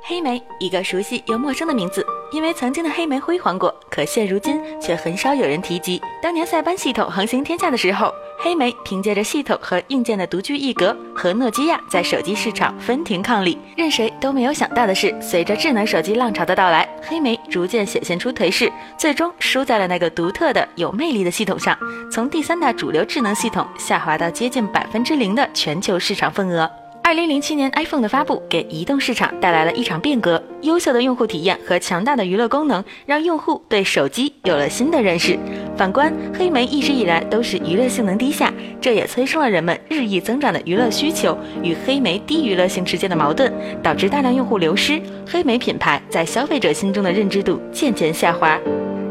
[0.00, 6.00] 黑莓，一个熟悉又陌生的名字，因为曾经的黑莓辉煌过，可现如今却很少有人提及。
[6.22, 13.58] 当年塞班系统横行天下的时候，黑莓凭借着系统和硬件的独具一格，和诺基亚在手机市场分庭抗礼。
[13.76, 21.76] 任谁都没有想到的是，随着智能手机浪潮的到来，黑莓逐渐显现出颓势，最终输在了那个独特的、有魅力的系统上，
[22.10, 26.70] 从第三大主流智能系统下滑到接近百分之零的全球市场份额。
[27.08, 30.42] 二零零七年，iPhone 的发布给移动市场带来了一场变革。
[30.60, 35.38] 优秀的用户体验和强大的娱乐功能，让用户对手机有了新的认识。
[35.74, 43.50] 反观黑莓，一直以来都是娱乐性能低下，这也催生了人们日益增长的娱乐需求与黑莓低娱乐性之间的矛盾，
[43.82, 45.00] 导致大量用户流失。
[45.26, 48.60] 黑莓品牌在消费者心中的认知度渐渐下滑。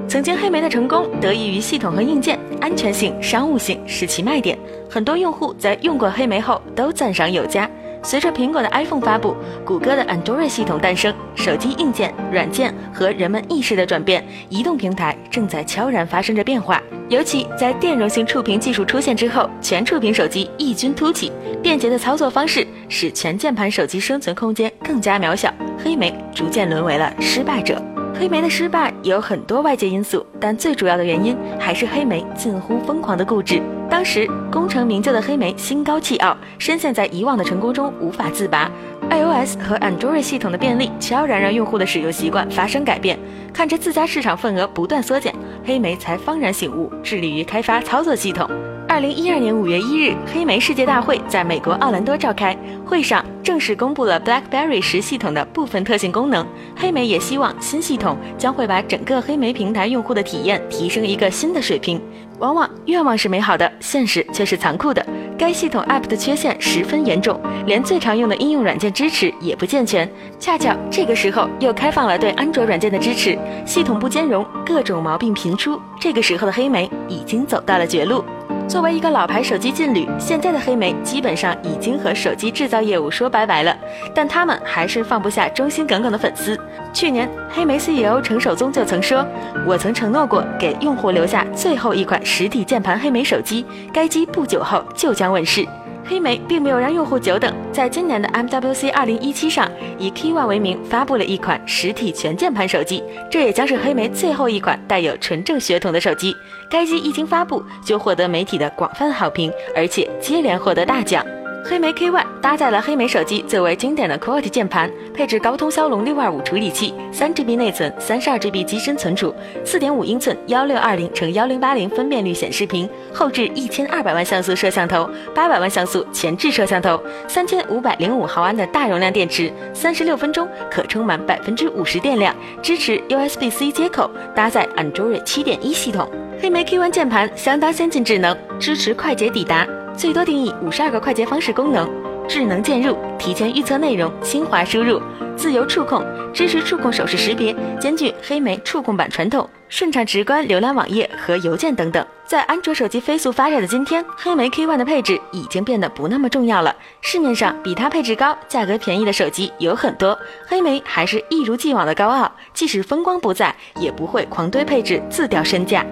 [0.08, 4.56] 曾经黑莓的成功得益于系统和硬件安全性、商务性是其卖点，
[4.88, 7.68] 很多用户在用过黑莓后都赞赏有加。
[8.08, 9.36] 随着苹果的 iPhone 发布，
[9.66, 16.82] 谷歌的 Android 系统诞生，手机硬件、软件和人们意识的转变，移动平台正在悄然发生着变化。
[17.10, 21.30] 尤其在电容性触屏技术出现之后，全触屏手机异军突起，
[21.62, 27.78] 便捷的操作方式使全键盘手机生存空间更加渺小，黑莓逐渐沦为了失败者。
[28.18, 33.62] 黑莓的失败有很多外界因素，但最主要的原因还是黑莓近乎疯狂的固执。
[33.90, 38.70] 当时功成名就的黑莓心高气傲，深陷在以往的成功中无法自拔。
[39.10, 43.18] iOS 和 Android 系统的便利悄然让用户的使用习惯发生改变。
[43.54, 48.50] 看着自家市场份额不断缩减，黑莓才幡然醒悟，致力于开发操作系统。
[48.98, 52.58] 二零一二年五月一日，黑莓世界大会在美国奥兰多召开。
[52.84, 56.44] 会上正式公布了 BlackBerry 十系统的部分特性功能。
[56.76, 62.02] 黑莓也希望新系统将会把整个黑莓平台用户的体验提升一个新的水平。
[62.40, 65.06] 往往愿望是美好的，现实却是残酷的。
[65.38, 70.10] 该系统 App 的缺陷十分严重，连最常用的应用软件支持也不健全。
[70.40, 75.80] 恰巧这个时候又开放了对安卓软件的支持，系统不兼容，各种毛病频出。
[76.00, 78.26] 这个时候的黑莓已经走到了绝路。
[78.68, 83.76] 作为一个老牌手机劲旅，现在的黑莓基本上已经和手机制造业务说拜拜了，
[84.14, 86.60] 但他们还是放不下忠心耿耿的粉丝。
[86.92, 89.26] 去年，黑莓 CEO 程守宗就曾说
[89.66, 95.66] ：“我曾承诺过给用户留下最后一款实体键盘黑莓手机，该机不久后就将问世。”
[96.10, 99.70] 黑莓并没有让用户久等，在今年的 MWC 2017上，
[100.00, 106.34] 以 Key One 为名发布了一款实体全键盘手机，这也将是黑莓最后一款带有纯正血统的手机。
[106.70, 111.26] 该机一经发布就获得媒体的广泛好评，而且接连获得大奖。
[111.70, 119.36] 黑莓 K1 搭载了黑莓手机最为经典的 QWERTY 键盘，配置高通骁龙六二五处理器，三 GB 内存，三十二 GB 机身存储，
[119.66, 126.98] 四点五英寸幺六二零乘幺零八零分辨率显示屏，后置一千二百万像素摄像头，八百万像素前置摄像头，
[127.28, 136.10] 三千五百零五毫安的大容量电池，三十六分钟可充满百分之五十电量，支持 USB-C 接口，搭载 Android 七点一系统。
[136.42, 139.68] 黑莓 K One 键盘相当先进智能，支持快捷抵达。
[139.98, 141.90] 最多定义五十二个快捷方式功能，
[142.30, 145.02] 智能键入，提前预测内容，新华输入，
[145.36, 152.06] 自由触控，支持触控手势识别，兼具黑莓触控板传统，顺畅直观浏览网页和邮件等等。
[152.28, 156.76] 在安卓手机飞速发展的今天，黑莓 K One 的配置已经变得不那么重要了。
[157.02, 160.16] 市面上比它配置高、价格便宜的手机有很多，
[160.46, 165.84] 黑莓还是一如既往的高傲，即使风光不在，也不会狂堆配置自掉身价。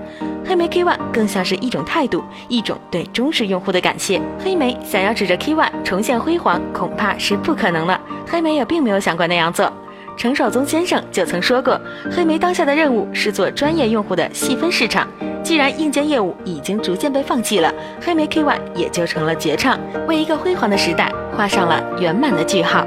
[0.48, 4.22] 黑莓 K1 更像是一种态度，一种对忠实用户的感谢。
[4.40, 8.00] 黑莓想要指着 K1 重现辉煌，恐怕是不可能了。
[8.28, 9.72] 黑莓也并没有想过那样做。
[10.16, 11.80] 程守宗先生就曾说过，
[12.12, 15.08] 黑莓当下的任务是做专业用户的细分市场。
[15.44, 22.86] 既然硬件业务已经逐渐被放弃了，黑莓 K1 也就成了绝唱，为一个辉煌的时代画上了圆满的句号。